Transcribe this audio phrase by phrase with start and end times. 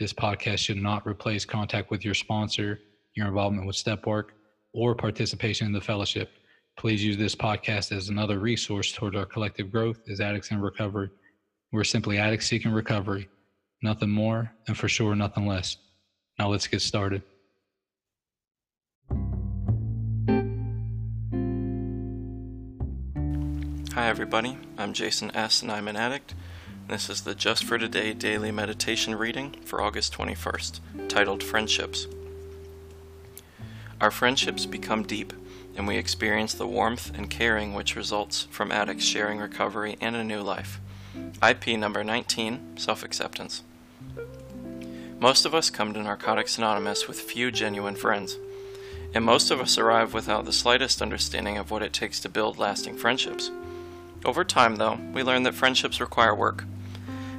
[0.00, 2.80] This podcast should not replace contact with your sponsor,
[3.14, 4.32] your involvement with step work,
[4.72, 6.30] or participation in the fellowship.
[6.78, 11.10] Please use this podcast as another resource toward our collective growth as addicts in recovery.
[11.72, 13.28] We're simply addicts seeking recovery,
[13.82, 15.76] nothing more, and for sure, nothing less.
[16.38, 17.22] Now let's get started.
[23.92, 24.56] Hi, everybody.
[24.78, 26.34] I'm Jason S., and I'm an addict.
[26.92, 32.06] This is the Just for Today daily meditation reading for August 21st, titled Friendships.
[33.98, 35.32] Our friendships become deep,
[35.74, 40.22] and we experience the warmth and caring which results from addicts sharing recovery and a
[40.22, 40.82] new life.
[41.42, 43.62] IP number 19 Self Acceptance.
[45.18, 48.36] Most of us come to Narcotics Anonymous with few genuine friends,
[49.14, 52.58] and most of us arrive without the slightest understanding of what it takes to build
[52.58, 53.50] lasting friendships.
[54.26, 56.66] Over time, though, we learn that friendships require work.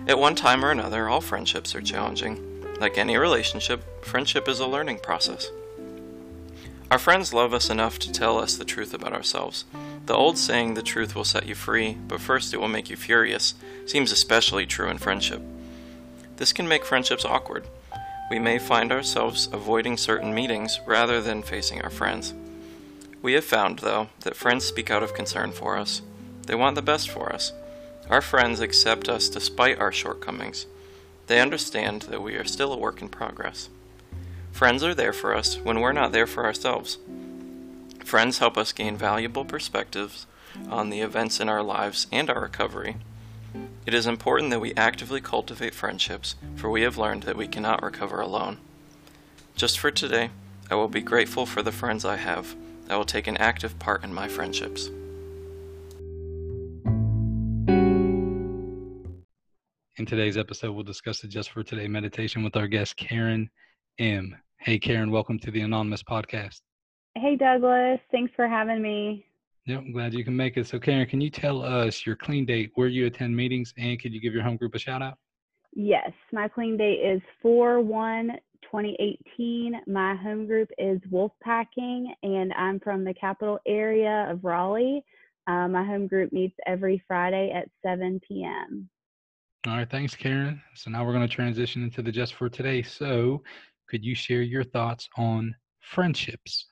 [0.05, 2.65] At one time or another, all friendships are challenging.
[2.79, 5.49] Like any relationship, friendship is a learning process.
[6.91, 9.63] Our friends love us enough to tell us the truth about ourselves.
[10.05, 12.97] The old saying, the truth will set you free, but first it will make you
[12.97, 13.53] furious,
[13.85, 15.41] seems especially true in friendship.
[16.35, 17.65] This can make friendships awkward.
[18.29, 22.33] We may find ourselves avoiding certain meetings rather than facing our friends.
[23.21, 26.01] We have found, though, that friends speak out of concern for us.
[26.45, 27.53] They want the best for us.
[28.09, 30.65] Our friends accept us despite our shortcomings.
[31.27, 33.69] They understand that we are still a work in progress.
[34.51, 36.97] Friends are there for us when we're not there for ourselves.
[38.03, 40.27] Friends help us gain valuable perspectives
[40.69, 42.97] on the events in our lives and our recovery.
[43.85, 47.81] It is important that we actively cultivate friendships, for we have learned that we cannot
[47.81, 48.57] recover alone.
[49.55, 50.29] Just for today,
[50.69, 52.55] I will be grateful for the friends I have.
[52.89, 54.89] I will take an active part in my friendships.
[60.03, 63.49] In today's episode, we'll discuss the Just for Today meditation with our guest, Karen
[63.99, 64.35] M.
[64.57, 66.59] Hey, Karen, welcome to the Anonymous Podcast.
[67.15, 68.01] Hey, Douglas.
[68.11, 69.25] Thanks for having me.
[69.65, 70.67] Yep, I'm glad you can make it.
[70.67, 74.11] So, Karen, can you tell us your clean date, where you attend meetings, and could
[74.11, 75.17] you give your home group a shout out?
[75.71, 78.27] Yes, my clean date is 4 1
[78.61, 79.83] 2018.
[79.87, 85.01] My home group is Wolfpacking, and I'm from the capital area of Raleigh.
[85.47, 88.89] Uh, my home group meets every Friday at 7 p.m.
[89.65, 90.61] All right, thanks, Karen.
[90.75, 92.81] So now we're going to transition into the just for today.
[92.81, 93.41] So,
[93.87, 96.67] could you share your thoughts on friendships?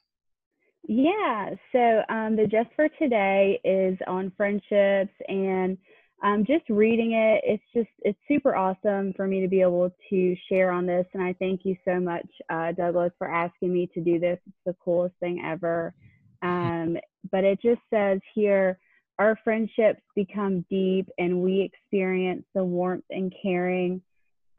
[0.84, 5.78] Yeah, so um, the just for today is on friendships, and
[6.22, 10.35] um, just reading it, it's just it's super awesome for me to be able to
[10.50, 11.06] share on this.
[11.13, 14.38] And I thank you so much, uh, Douglas, for asking me to do this.
[14.46, 15.94] It's the coolest thing ever.
[16.44, 16.97] Um,
[17.31, 18.80] but it just says here
[19.20, 24.02] our friendships become deep and we experience the warmth and caring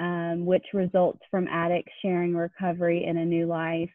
[0.00, 3.90] um, which results from addicts sharing recovery in a new life.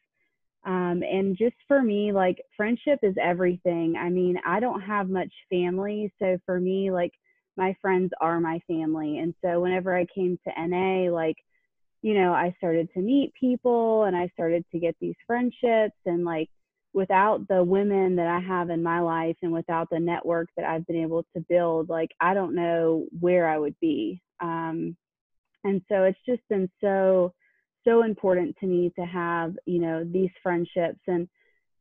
[0.65, 3.95] Um, and just for me like friendship is everything.
[3.99, 7.13] I mean i don't have much family so for me like
[7.55, 9.19] my friends are my family.
[9.19, 11.37] And so whenever i came to na like
[12.01, 16.23] you know i started to meet people and i started to get these friendships and
[16.23, 16.49] like
[16.97, 20.85] without the women that I have in my life and without the network that I've
[20.87, 24.19] been able to build, like I don't know where I would be.
[24.39, 24.97] Um,
[25.63, 27.35] and so it's just been so,
[27.87, 30.99] so important to me to have, you know, these friendships.
[31.05, 31.29] And,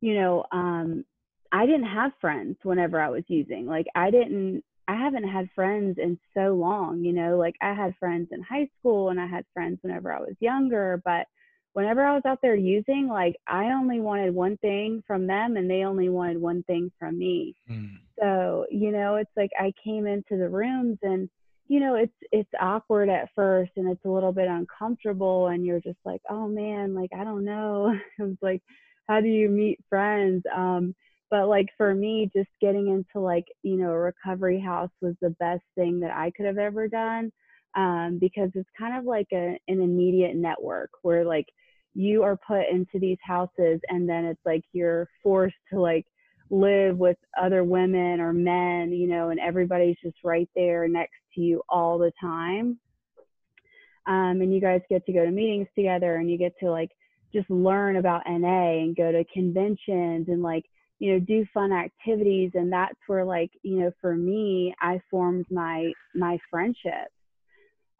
[0.02, 1.02] you know, um,
[1.50, 3.64] I didn't have friends whenever I was using.
[3.64, 7.94] Like I didn't, I haven't had friends in so long, you know, like I had
[7.98, 11.26] friends in high school and I had friends whenever I was younger, but
[11.76, 15.68] whenever I was out there using, like I only wanted one thing from them and
[15.68, 17.54] they only wanted one thing from me.
[17.70, 17.98] Mm.
[18.18, 21.28] So, you know, it's like I came into the rooms and
[21.68, 25.80] you know, it's it's awkward at first and it's a little bit uncomfortable and you're
[25.80, 28.62] just like, "Oh man, like I don't know." It was like
[29.06, 30.44] how do you meet friends?
[30.56, 30.94] Um
[31.30, 35.36] but like for me just getting into like, you know, a recovery house was the
[35.38, 37.30] best thing that I could have ever done.
[37.74, 41.44] Um, because it's kind of like a, an immediate network where like
[41.96, 46.06] you are put into these houses and then it's like you're forced to like
[46.50, 51.40] live with other women or men, you know, and everybody's just right there next to
[51.40, 52.78] you all the time.
[54.06, 56.90] um, and you guys get to go to meetings together and you get to like
[57.32, 60.64] just learn about NA and go to conventions and like
[60.98, 65.46] you know do fun activities and that's where like you know for me I formed
[65.50, 67.15] my my friendships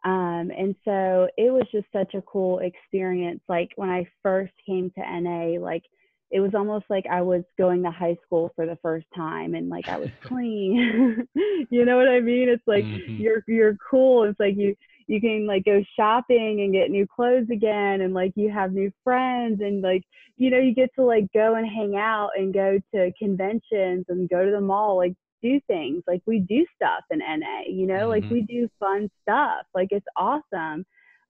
[0.03, 3.41] um, and so it was just such a cool experience.
[3.49, 5.83] Like when I first came to NA like
[6.29, 9.69] it was almost like I was going to high school for the first time and
[9.69, 11.27] like I was clean.
[11.69, 12.49] you know what I mean?
[12.49, 13.21] It's like mm-hmm.
[13.21, 14.23] you're you're cool.
[14.23, 14.75] It's like you
[15.07, 18.91] you can like go shopping and get new clothes again and like you have new
[19.03, 20.03] friends and like
[20.35, 24.29] you know you get to like go and hang out and go to conventions and
[24.29, 28.09] go to the mall like do things like we do stuff in NA you know
[28.09, 28.09] mm-hmm.
[28.09, 30.85] like we do fun stuff like it's awesome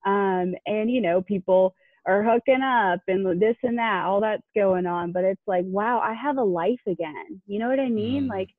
[0.05, 1.75] um and you know people
[2.07, 5.99] are hooking up and this and that all that's going on but it's like wow
[5.99, 8.31] I have a life again you know what I mean mm-hmm.
[8.31, 8.49] like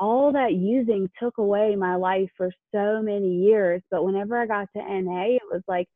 [0.00, 3.82] all that using took away my life for so many years.
[3.90, 5.88] But whenever I got to NA, it was like,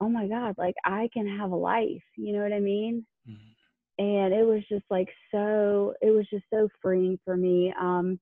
[0.00, 2.02] oh my God, like I can have a life.
[2.16, 3.04] You know what I mean?
[3.28, 4.04] Mm-hmm.
[4.04, 7.74] And it was just like so, it was just so freeing for me.
[7.80, 8.20] Um,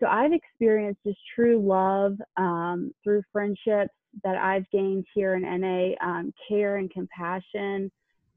[0.00, 3.92] so I've experienced just true love um, through friendships
[4.24, 7.90] that I've gained here in NA, um, care and compassion.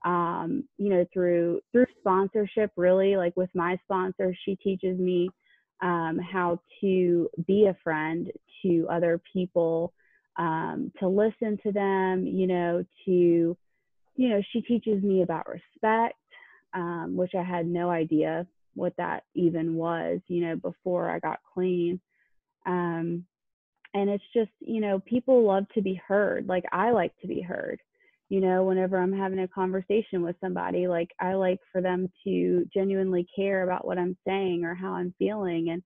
[0.06, 5.30] Um, you know, through through sponsorship, really, like with my sponsor, she teaches me
[5.84, 8.32] um, how to be a friend
[8.64, 9.94] to other people,
[10.38, 13.58] um, to listen to them, you know, to,
[14.16, 16.16] you know, she teaches me about respect,
[16.74, 21.40] um, which I had no idea what that even was, you know, before I got
[21.54, 22.00] clean.
[22.66, 23.26] Um,
[23.94, 26.48] and it's just, you know, people love to be heard.
[26.48, 27.80] Like I like to be heard
[28.34, 32.66] you know, whenever I'm having a conversation with somebody, like I like for them to
[32.74, 35.70] genuinely care about what I'm saying or how I'm feeling.
[35.70, 35.84] And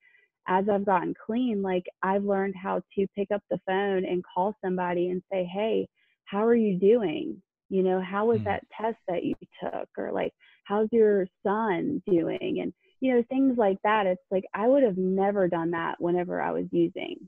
[0.48, 4.56] as I've gotten clean, like I've learned how to pick up the phone and call
[4.64, 5.90] somebody and say, Hey,
[6.24, 7.42] how are you doing?
[7.70, 8.46] You know, how was mm.
[8.46, 9.90] that test that you took?
[9.98, 10.32] Or like,
[10.64, 12.60] how's your son doing?
[12.62, 12.72] And,
[13.02, 14.06] you know, things like that.
[14.06, 17.28] It's like I would have never done that whenever I was using.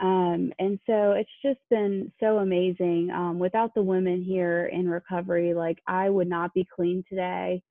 [0.00, 3.10] Um, and so it's just been so amazing.
[3.12, 7.62] Um, without the women here in recovery, like I would not be clean today.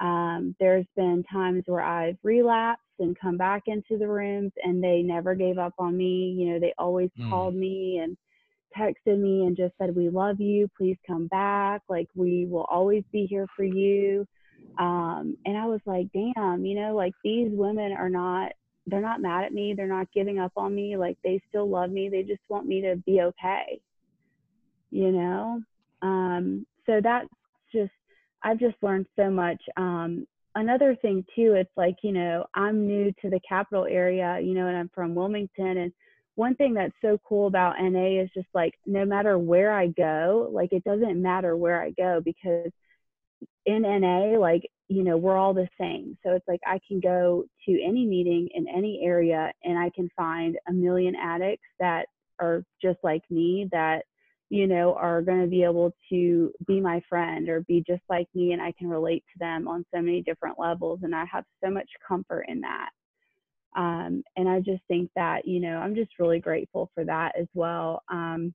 [0.00, 5.02] Um, there's been times where I've relapsed and come back into the rooms and they
[5.02, 6.34] never gave up on me.
[6.38, 7.28] You know, they always mm.
[7.28, 8.16] called me and
[8.76, 10.68] texted me and just said, We love you.
[10.76, 11.82] Please come back.
[11.88, 14.26] Like, we will always be here for you.
[14.78, 18.52] Um, and I was like, Damn, you know, like these women are not
[18.86, 19.74] they're not mad at me.
[19.74, 20.96] They're not giving up on me.
[20.96, 22.08] Like they still love me.
[22.08, 23.80] They just want me to be okay.
[24.90, 25.60] You know?
[26.02, 27.28] Um, so that's
[27.72, 27.92] just,
[28.42, 29.62] I've just learned so much.
[29.76, 34.54] Um, another thing too, it's like, you know, I'm new to the capital area, you
[34.54, 35.78] know, and I'm from Wilmington.
[35.78, 35.92] And
[36.34, 40.50] one thing that's so cool about NA is just like, no matter where I go,
[40.52, 42.70] like it doesn't matter where I go because
[43.66, 44.62] in NA, like
[44.92, 46.18] you know, we're all the same.
[46.22, 50.10] So it's like I can go to any meeting in any area and I can
[50.14, 52.06] find a million addicts that
[52.38, 54.02] are just like me that,
[54.50, 58.26] you know, are going to be able to be my friend or be just like
[58.34, 61.00] me and I can relate to them on so many different levels.
[61.04, 62.90] And I have so much comfort in that.
[63.74, 67.46] Um, and I just think that, you know, I'm just really grateful for that as
[67.54, 68.02] well.
[68.10, 68.52] Um,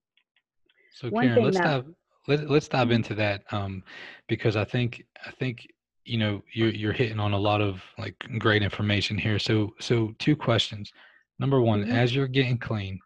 [0.91, 1.85] so Karen, let's that, dive
[2.27, 2.93] let, let's dive mm-hmm.
[2.93, 3.83] into that um,
[4.27, 5.67] because I think I think
[6.07, 10.13] you know you're you're hitting on a lot of like great information here so so
[10.19, 10.91] two questions
[11.37, 11.91] number one mm-hmm.
[11.91, 12.97] as you're getting clean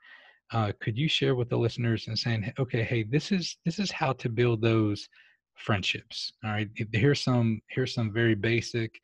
[0.53, 3.91] uh, could you share with the listeners and saying okay hey this is this is
[3.91, 5.09] how to build those
[5.55, 8.99] friendships all right here's some here's some very basic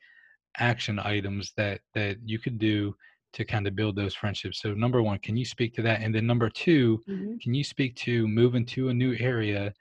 [0.58, 2.94] action items that that you could do
[3.32, 6.14] to kind of build those friendships so number one can you speak to that and
[6.14, 7.36] then number 2 mm-hmm.
[7.38, 9.72] can you speak to moving to a new area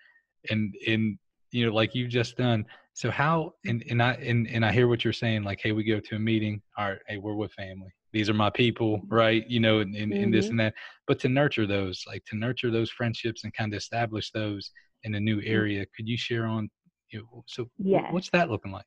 [0.49, 1.17] and in
[1.51, 2.65] you know like you've just done
[2.97, 5.83] so how and and I and, and I hear what you're saying, like, hey, we
[5.83, 7.93] go to a meeting, all right, hey, we're with family.
[8.11, 9.47] These are my people, right?
[9.47, 10.23] You know, and, and, mm-hmm.
[10.23, 10.53] and this mm-hmm.
[10.53, 10.73] and that.
[11.05, 14.71] But to nurture those, like to nurture those friendships and kind of establish those
[15.03, 15.53] in a new mm-hmm.
[15.53, 16.69] area, could you share on
[17.11, 18.05] you know, so yes.
[18.09, 18.85] what's that looking like?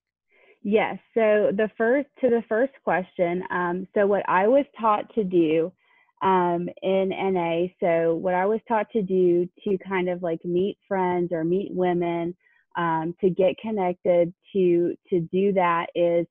[0.65, 0.99] Yes.
[1.15, 5.73] So the first to the first question, um, so what I was taught to do
[6.23, 10.77] um, in NA, so what I was taught to do to kind of like meet
[10.87, 12.37] friends or meet women
[12.77, 16.27] um, to get connected to to do that is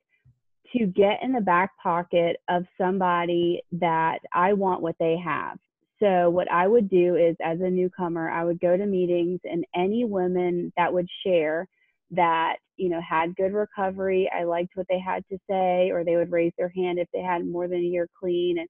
[0.75, 5.57] to get in the back pocket of somebody that I want what they have.
[6.01, 9.65] So what I would do is as a newcomer, I would go to meetings and
[9.75, 11.67] any women that would share
[12.11, 16.15] that, you know, had good recovery, I liked what they had to say, or they
[16.15, 18.59] would raise their hand if they had more than a year clean.
[18.59, 18.69] And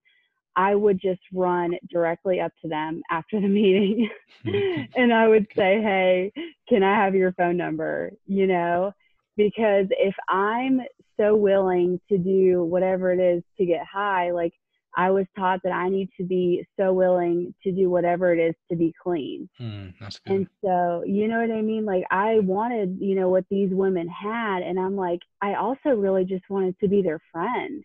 [0.59, 4.09] I would just run directly up to them after the meeting
[4.95, 6.33] and I would say, Hey,
[6.67, 8.11] can I have your phone number?
[8.25, 8.91] You know,
[9.37, 10.81] because if I'm
[11.17, 14.51] so willing to do whatever it is to get high, like
[14.97, 18.55] I was taught that I need to be so willing to do whatever it is
[18.69, 19.47] to be clean.
[19.61, 20.35] Mm, that's good.
[20.35, 21.85] And so, you know what I mean?
[21.85, 24.61] Like, I wanted, you know, what these women had.
[24.63, 27.83] And I'm like, I also really just wanted to be their friend.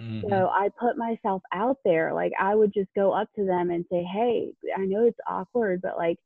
[0.00, 0.28] Mm-hmm.
[0.28, 2.12] So I put myself out there.
[2.14, 5.82] Like, I would just go up to them and say, Hey, I know it's awkward,
[5.82, 6.18] but like,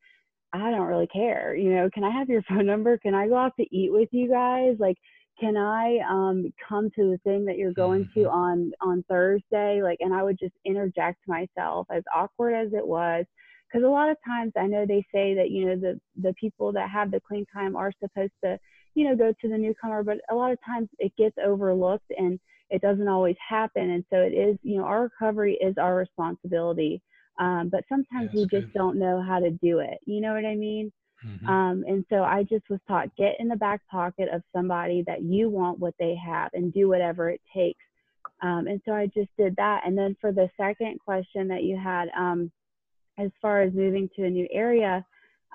[0.53, 1.55] I don't really care.
[1.55, 2.99] You know, can I have your phone number?
[2.99, 4.77] Can I go out to eat with you guys?
[4.79, 4.97] Like,
[5.41, 8.31] can I um, come to the thing that you're going to mm-hmm.
[8.31, 9.83] on on Thursday?
[9.83, 13.25] Like, and I would just interject myself, as awkward as it was,
[13.67, 16.73] because a lot of times I know they say that you know the the people
[16.73, 18.59] that have the clean time are supposed to
[18.95, 22.39] you know go to the newcomer, but a lot of times it gets overlooked and
[22.73, 27.01] it doesn't always happen, and so it is you know our recovery is our responsibility,
[27.39, 28.73] um, but sometimes we just good.
[28.75, 29.99] don't know how to do it.
[30.07, 30.91] You know what I mean?
[31.27, 31.49] Mm-hmm.
[31.49, 35.23] Um, and so I just was taught get in the back pocket of somebody that
[35.23, 37.85] you want what they have and do whatever it takes.
[38.43, 39.83] Um, and so I just did that.
[39.87, 42.51] And then for the second question that you had, um,
[43.19, 45.05] as far as moving to a new area,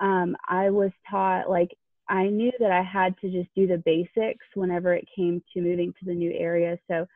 [0.00, 1.76] um, I was taught like
[2.08, 5.92] I knew that I had to just do the basics whenever it came to moving
[5.98, 6.78] to the new area.
[6.90, 7.06] So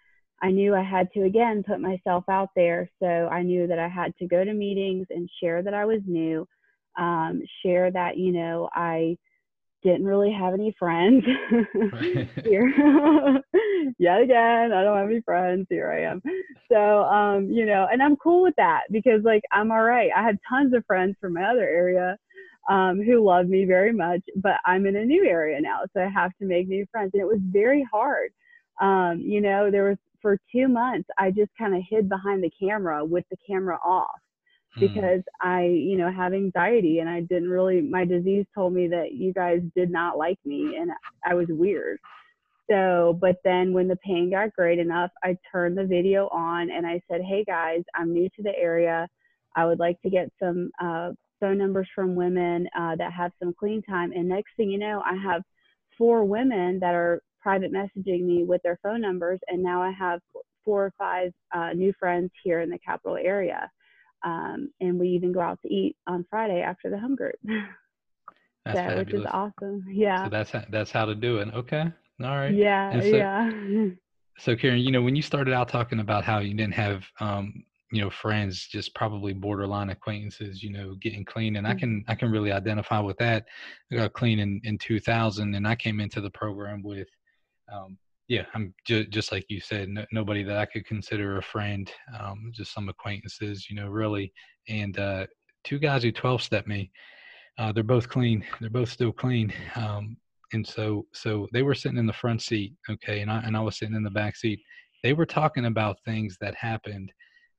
[0.43, 2.91] I knew I had to again put myself out there.
[3.01, 6.01] So I knew that I had to go to meetings and share that I was
[6.07, 6.47] new
[6.99, 9.17] um, share that you know I
[9.83, 11.25] didn't really have any friends
[12.45, 12.73] here.
[13.99, 15.67] Yet again, I don't have any friends.
[15.69, 16.23] Here I am.
[16.71, 20.11] So, um, you know, and I'm cool with that because like I'm all right.
[20.17, 22.17] I had tons of friends from my other area
[22.69, 26.09] um, who love me very much, but I'm in a new area now, so I
[26.09, 28.31] have to make new friends, and it was very hard.
[28.81, 32.50] Um, you know, there was for two months I just kind of hid behind the
[32.61, 34.21] camera with the camera off
[34.75, 34.81] Hmm.
[34.81, 35.25] because mm.
[35.40, 39.33] I, you know, have anxiety and I didn't really, my disease told me that you
[39.33, 40.90] guys did not like me and
[41.25, 41.99] I was weird.
[42.71, 46.87] So, but then when the pain got great enough, I turned the video on and
[46.87, 49.09] I said, Hey guys, I'm new to the area.
[49.54, 51.11] I would like to get some uh,
[51.43, 54.13] phone numbers from women uh, that have some clean time.
[54.13, 55.43] And next thing you know, I have
[55.99, 59.41] four women that are private messaging me with their phone numbers.
[59.49, 60.21] And now I have
[60.65, 63.69] four or five uh, new friends here in the capital area.
[64.25, 67.35] Um, and we even go out to eat on Friday after the home group.
[68.65, 69.85] That's so, which is awesome.
[69.91, 70.23] Yeah.
[70.23, 71.49] So that's how, that's how to do it.
[71.53, 71.83] Okay.
[72.23, 72.55] All right.
[72.55, 73.01] Yeah.
[73.01, 73.51] So, yeah.
[74.39, 77.65] so Karen, you know, when you started out talking about how you didn't have, um,
[77.93, 81.77] you know, friends, just probably borderline acquaintances, you know, getting clean, and mm-hmm.
[81.77, 83.45] I can I can really identify with that.
[83.93, 87.09] I got clean in in 2000, and I came into the program with
[87.73, 91.43] um, yeah, I'm just just like you said, no, nobody that I could consider a
[91.43, 94.33] friend, um, just some acquaintances, you know, really.
[94.69, 95.27] And uh,
[95.65, 96.91] two guys who 12 step me,
[97.59, 98.45] uh, they're both clean.
[98.61, 99.53] They're both still clean.
[99.77, 100.17] Um,
[100.53, 103.61] and so, so they were sitting in the front seat, okay, and I and I
[103.61, 104.61] was sitting in the back seat.
[105.03, 107.13] They were talking about things that happened,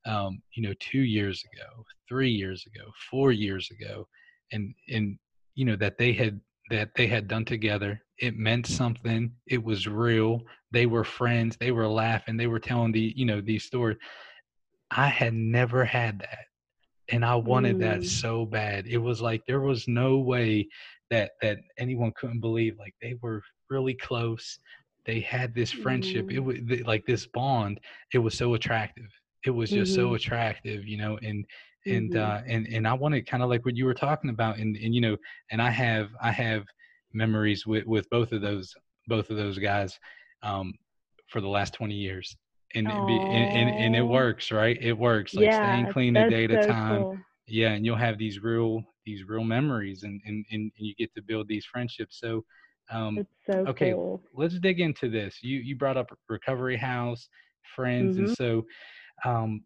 [0.05, 4.07] um, you know, two years ago, three years ago, four years ago,
[4.51, 5.17] and and
[5.55, 8.01] you know that they had that they had done together.
[8.19, 9.31] It meant something.
[9.47, 10.41] It was real.
[10.71, 11.57] They were friends.
[11.57, 12.37] They were laughing.
[12.37, 13.97] They were telling the, you know, these stories.
[14.91, 16.45] I had never had that.
[17.09, 17.81] And I wanted mm.
[17.81, 18.87] that so bad.
[18.87, 20.67] It was like there was no way
[21.09, 24.57] that that anyone couldn't believe like they were really close.
[25.05, 26.27] They had this friendship.
[26.27, 26.33] Mm.
[26.33, 27.79] It was like this bond.
[28.13, 29.09] It was so attractive.
[29.45, 30.09] It was just mm-hmm.
[30.09, 31.45] so attractive, you know, and
[31.85, 32.19] and mm-hmm.
[32.19, 34.93] uh and and i wanted kind of like what you were talking about and and
[34.93, 35.17] you know
[35.51, 36.63] and i have i have
[37.13, 38.73] memories with with both of those
[39.07, 39.99] both of those guys
[40.43, 40.73] um
[41.27, 42.35] for the last 20 years
[42.75, 46.15] and it be, and, and, and, it works right it works like yeah, staying clean
[46.17, 47.17] a day at a time cool.
[47.47, 51.21] yeah and you'll have these real these real memories and and, and you get to
[51.21, 52.43] build these friendships so
[52.91, 54.21] um so okay cool.
[54.33, 57.29] let's dig into this you you brought up recovery house
[57.75, 58.25] friends mm-hmm.
[58.25, 58.65] and so
[59.25, 59.63] um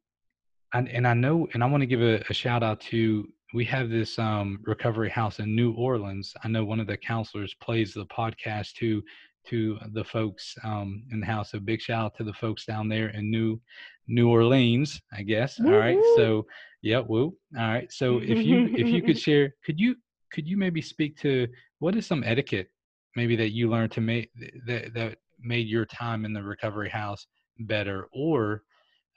[0.73, 3.27] and, and I know, and I want to give a, a, shout out to.
[3.53, 6.33] We have this um, recovery house in New Orleans.
[6.43, 9.01] I know one of the counselors plays the podcast to
[9.47, 11.51] to the folks um, in the house.
[11.51, 13.61] So big shout out to the folks down there in New
[14.07, 15.59] New Orleans, I guess.
[15.59, 15.73] Woo-hoo.
[15.73, 15.99] All right.
[16.17, 16.45] So
[16.81, 17.37] yeah, woo.
[17.57, 17.91] All right.
[17.91, 19.95] So if you if you could share, could you
[20.33, 21.47] could you maybe speak to
[21.79, 22.69] what is some etiquette
[23.15, 24.29] maybe that you learned to make
[24.65, 27.27] that that made your time in the recovery house
[27.59, 28.63] better, or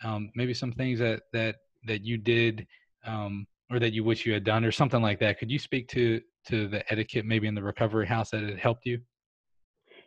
[0.05, 2.67] um, maybe some things that that that you did
[3.05, 5.89] um, or that you wish you had done or something like that could you speak
[5.89, 9.01] to to the etiquette maybe in the recovery house that it helped you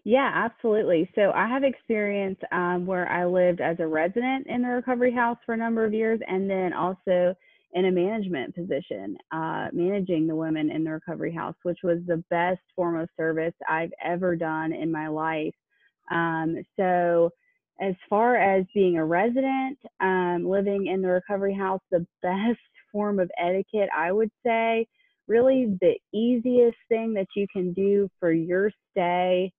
[0.05, 1.09] Yeah, absolutely.
[1.15, 5.37] So I have experience um, where I lived as a resident in the recovery house
[5.45, 7.33] for a number of years, and then also
[7.73, 12.23] in a management position, uh, managing the women in the recovery house, which was the
[12.29, 15.55] best form of service I've ever done in my life.
[16.11, 17.31] Um, so,
[17.81, 22.59] as far as being a resident, um, living in the recovery house, the best
[22.91, 24.87] form of etiquette, I would say,
[25.27, 29.51] really the easiest thing that you can do for your stay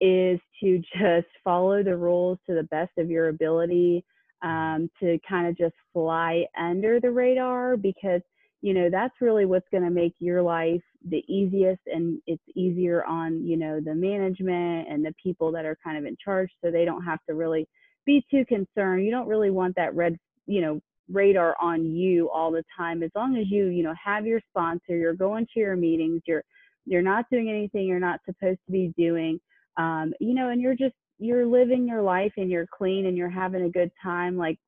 [0.00, 4.04] is to just follow the rules to the best of your ability
[4.42, 8.22] um, to kind of just fly under the radar because
[8.62, 13.04] you know that's really what's going to make your life the easiest and it's easier
[13.04, 16.70] on you know the management and the people that are kind of in charge so
[16.70, 17.66] they don't have to really
[18.06, 19.04] be too concerned.
[19.04, 20.16] You don't really want that red
[20.46, 20.80] you know
[21.10, 23.02] radar on you all the time.
[23.02, 26.44] As long as you you know have your sponsor you're going to your meetings you're
[26.86, 29.40] you're not doing anything you're not supposed to be doing
[29.76, 33.28] um, you know and you're just you're living your life and you're clean and you're
[33.30, 34.58] having a good time like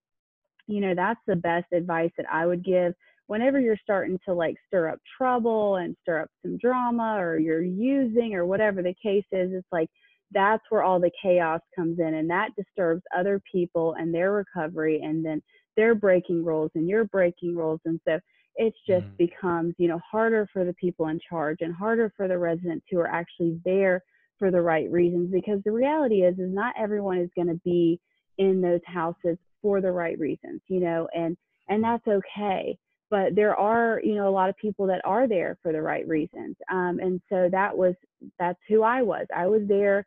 [0.66, 2.94] you know that's the best advice that i would give
[3.26, 7.62] whenever you're starting to like stir up trouble and stir up some drama or you're
[7.62, 9.88] using or whatever the case is it's like
[10.32, 15.00] that's where all the chaos comes in and that disturbs other people and their recovery
[15.02, 15.42] and then
[15.76, 18.18] they're breaking rules and you're breaking rules and so
[18.56, 19.16] it just mm.
[19.16, 22.98] becomes you know harder for the people in charge and harder for the residents who
[22.98, 24.02] are actually there
[24.38, 27.98] for the right reasons because the reality is is not everyone is going to be
[28.38, 31.36] in those houses for the right reasons you know and
[31.68, 32.76] and that's okay
[33.12, 36.08] but there are you know a lot of people that are there for the right
[36.08, 37.94] reasons um, and so that was
[38.40, 40.04] that's who i was i was there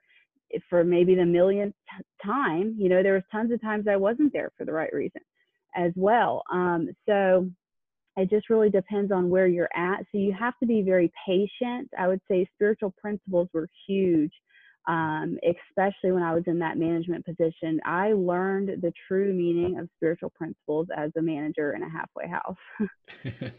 [0.70, 1.76] for maybe the millionth
[2.26, 5.22] time you know there was tons of times i wasn't there for the right reason
[5.78, 7.48] as well um, so
[8.18, 10.00] it just really depends on where you're at.
[10.12, 11.90] So you have to be very patient.
[11.98, 14.32] I would say spiritual principles were huge,
[14.88, 17.80] um, especially when I was in that management position.
[17.86, 22.56] I learned the true meaning of spiritual principles as a manager in a halfway house.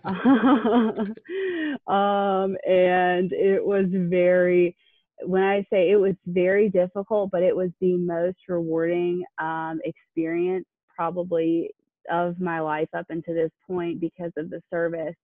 [1.86, 4.76] um, and it was very,
[5.24, 10.66] when I say it was very difficult, but it was the most rewarding um, experience
[10.94, 11.70] probably
[12.10, 15.16] of my life up until this point because of the service.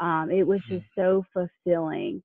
[0.00, 1.00] Um, it was just mm-hmm.
[1.00, 2.22] so fulfilling.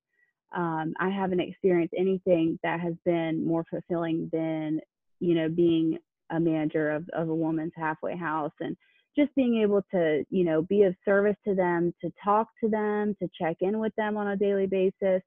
[0.54, 4.80] Um, I haven't experienced anything that has been more fulfilling than,
[5.20, 5.98] you know, being
[6.30, 8.76] a manager of, of a woman's halfway house and
[9.16, 13.16] just being able to, you know, be of service to them, to talk to them,
[13.20, 15.22] to check in with them on a daily basis.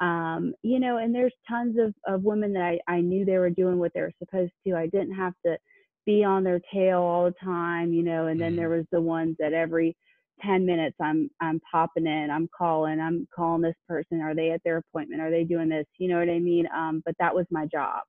[0.00, 3.50] Um, you know, and there's tons of, of women that I, I knew they were
[3.50, 4.74] doing what they were supposed to.
[4.74, 5.58] I didn't have to
[6.06, 8.78] be on their tail all the time, you know, and then there mm-hmm.
[8.78, 9.96] was the ones that every
[10.44, 14.62] 10 minutes I'm I'm popping in, I'm calling, I'm calling this person, are they at
[14.64, 15.20] their appointment?
[15.22, 15.86] Are they doing this?
[15.98, 16.66] You know what I mean?
[16.74, 18.02] Um, but that was my job.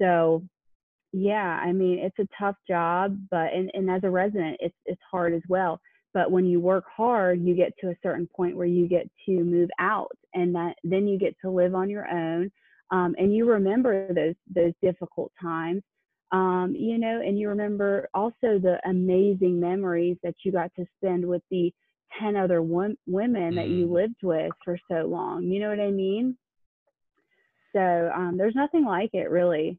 [0.00, 0.42] So
[1.12, 5.00] yeah, I mean it's a tough job, but and, and as a resident it's it's
[5.10, 5.80] hard as well.
[6.12, 9.44] But when you work hard, you get to a certain point where you get to
[9.44, 12.50] move out and that then you get to live on your own.
[12.90, 15.82] Um, and you remember those those difficult times
[16.32, 21.26] um, you know, and you remember also the amazing memories that you got to spend
[21.26, 21.72] with the
[22.20, 22.96] 10 other women
[23.54, 23.92] that you mm.
[23.92, 25.44] lived with for so long.
[25.44, 26.36] You know what I mean?
[27.72, 29.78] So um, there's nothing like it, really.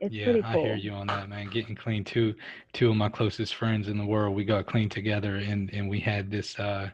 [0.00, 0.50] It's yeah, pretty cool.
[0.62, 1.48] I hear you on that, man.
[1.50, 2.34] Getting clean too.
[2.72, 6.00] Two of my closest friends in the world, we got clean together, and and we
[6.00, 6.88] had this uh,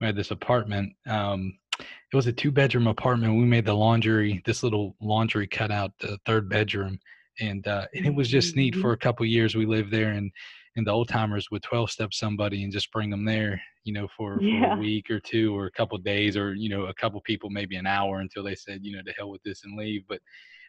[0.00, 0.94] we had this apartment.
[1.06, 3.36] Um, it was a two bedroom apartment.
[3.36, 6.98] We made the laundry, this little laundry cutout, the third bedroom,
[7.40, 8.74] and uh, and it was just neat.
[8.74, 8.82] Mm-hmm.
[8.82, 10.30] For a couple years, we lived there, and
[10.76, 14.08] and the old timers would twelve step somebody and just bring them there, you know,
[14.16, 14.74] for, yeah.
[14.74, 17.76] a week or two or a couple days or you know a couple people maybe
[17.76, 20.02] an hour until they said you know to hell with this and leave.
[20.08, 20.20] But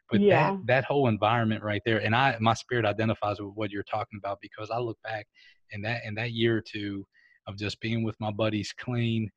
[0.09, 0.51] but yeah.
[0.51, 4.19] that that whole environment right there, and I my spirit identifies with what you're talking
[4.19, 5.27] about because I look back
[5.71, 7.05] and that in that year or two
[7.47, 9.29] of just being with my buddies clean,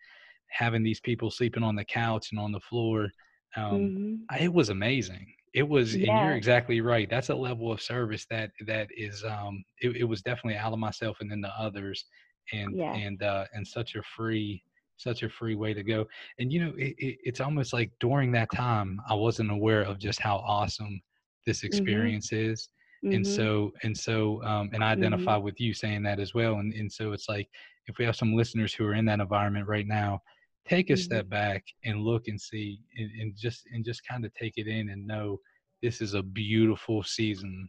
[0.48, 3.08] having these people sleeping on the couch and on the floor.
[3.56, 4.44] Um, mm-hmm.
[4.44, 8.50] it was amazing it was and you're exactly right that's a level of service that
[8.66, 12.04] that is um it, it was definitely out of myself and then the others
[12.52, 12.94] and yeah.
[12.94, 14.62] and uh and such a free
[14.96, 16.06] such a free way to go
[16.38, 19.98] and you know it, it, it's almost like during that time i wasn't aware of
[19.98, 21.00] just how awesome
[21.46, 21.66] this mm-hmm.
[21.66, 22.52] experience mm-hmm.
[22.52, 22.68] is
[23.04, 23.14] mm-hmm.
[23.16, 25.02] and so and so um and i mm-hmm.
[25.02, 25.44] identify mm-hmm.
[25.44, 27.48] with you saying that as well and and so it's like
[27.86, 30.20] if we have some listeners who are in that environment right now
[30.68, 31.00] take a mm-hmm.
[31.00, 34.66] step back and look and see and, and just and just kind of take it
[34.66, 35.38] in and know
[35.82, 37.68] this is a beautiful season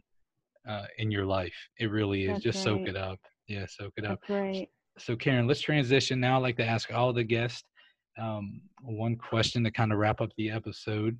[0.68, 1.54] uh, in your life.
[1.78, 2.32] It really is.
[2.32, 2.64] That's just right.
[2.64, 3.18] soak it up.
[3.48, 4.20] Yeah, soak it up.
[4.28, 4.68] Right.
[4.98, 6.36] So Karen, let's transition now.
[6.36, 7.64] I'd like to ask all the guests
[8.18, 11.18] um, one question to kind of wrap up the episode.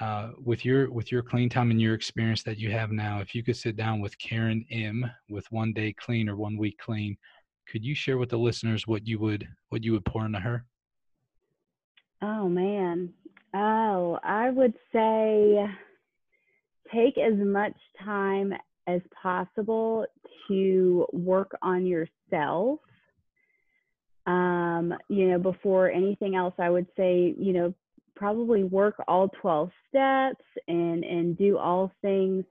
[0.00, 3.34] uh, with your with your clean time and your experience that you have now, if
[3.34, 7.16] you could sit down with Karen M with one day clean or one week clean,
[7.70, 10.64] could you share with the listeners what you would what you would pour into her?
[12.22, 13.12] Oh man.
[13.54, 15.66] Oh, I would say
[16.92, 18.52] take as much time
[18.86, 20.06] as possible
[20.48, 22.80] to work on yourself.
[24.26, 27.74] Um, you know, before anything else, I would say, you know,
[28.16, 32.44] probably work all 12 steps and and do all things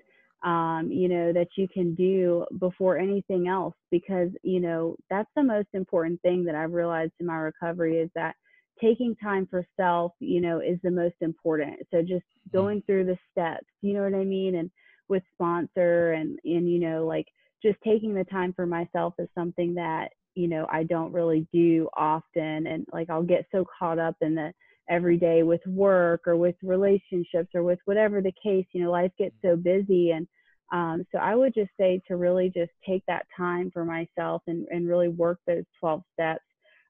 [0.44, 5.44] um, you know that you can do before anything else because you know that's the
[5.44, 8.36] most important thing that i've realized in my recovery is that
[8.82, 11.78] taking time for self you know is the most important.
[11.92, 12.58] So just mm-hmm.
[12.58, 14.56] going through the steps you know what i mean?
[14.56, 14.72] And
[15.08, 17.28] with sponsor and and you know like
[17.64, 21.88] just taking the time for myself is something that you know i don't really do
[21.96, 22.68] often.
[22.68, 24.52] And like i'll get so caught up in the
[24.90, 29.12] every day with work or with relationships or with whatever the case you know life
[29.18, 30.12] gets so busy.
[30.12, 30.28] And
[30.74, 34.68] um, so i would just say to really just take that time for myself and,
[34.72, 36.44] and really work those 12 steps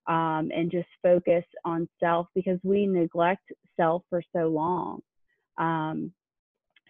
[0.08, 5.02] um, and just focus on self because we neglect self for so long
[5.58, 6.12] um,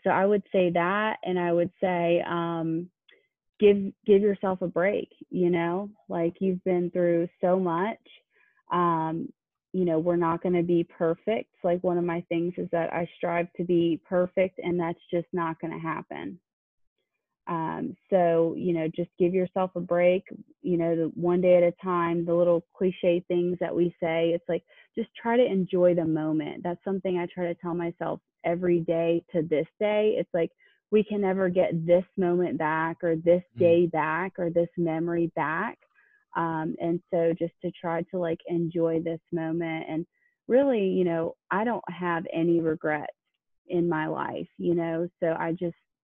[0.04, 2.90] so i would say that and i would say um,
[3.60, 8.00] give give yourself a break you know like you've been through so much
[8.72, 9.30] um,
[9.76, 11.50] you know, we're not going to be perfect.
[11.62, 15.28] Like one of my things is that I strive to be perfect, and that's just
[15.34, 16.40] not going to happen.
[17.48, 20.24] Um, so, you know, just give yourself a break,
[20.62, 24.30] you know, the one day at a time, the little cliche things that we say.
[24.30, 24.64] It's like
[24.96, 26.64] just try to enjoy the moment.
[26.64, 30.16] That's something I try to tell myself every day to this day.
[30.18, 30.52] It's like
[30.92, 33.60] we can never get this moment back or this mm.
[33.60, 35.78] day back or this memory back
[36.36, 40.06] um, and so just to try to like enjoy this moment and
[40.48, 43.14] really, you know, I don't have any regrets
[43.68, 45.76] in my life, you know, so I just,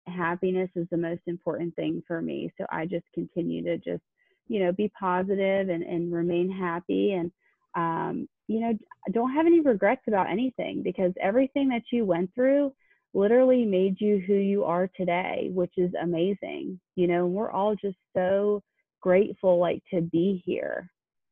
[0.08, 2.52] happiness is the most important thing for me.
[2.58, 4.04] So I just continue to just,
[4.48, 7.32] you know, be positive and, and remain happy and,
[7.76, 8.78] um, you know,
[9.12, 12.74] don't have any regrets about anything because everything that you went through
[13.14, 16.80] literally made you who you are today, which is amazing.
[16.96, 18.64] You know, we're all just so
[19.02, 20.90] grateful like to be here.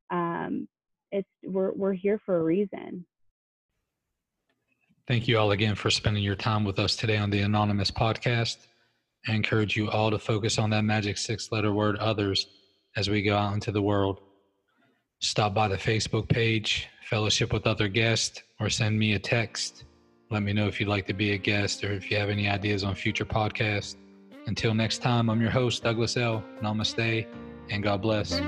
[0.09, 0.67] Um,
[1.11, 3.05] it's we're we're here for a reason.
[5.07, 8.57] Thank you all again for spending your time with us today on the Anonymous podcast.
[9.27, 12.47] I encourage you all to focus on that magic six letter word others
[12.95, 14.19] as we go out into the world.
[15.19, 19.83] Stop by the Facebook page, fellowship with other guests, or send me a text.
[20.31, 22.49] Let me know if you'd like to be a guest or if you have any
[22.49, 23.97] ideas on future podcasts.
[24.47, 26.43] Until next time, I'm your host, Douglas L.
[26.63, 27.27] Namaste
[27.69, 28.39] and God bless.